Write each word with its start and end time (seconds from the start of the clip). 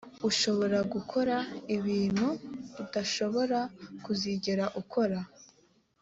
ushobora 0.29 0.79
gukora 0.93 1.35
ibintu 1.75 2.27
udashobora 2.83 3.59
kuzigera 4.03 4.65
ukora 4.81 5.19